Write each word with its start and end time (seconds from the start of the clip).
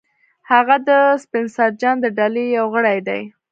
هغه 0.51 0.75
د 0.87 0.89
سپنسر 1.23 1.69
جان 1.81 1.95
د 2.01 2.05
ډلې 2.19 2.45
یو 2.57 2.65
غړی 2.75 2.99
دی 3.07 3.21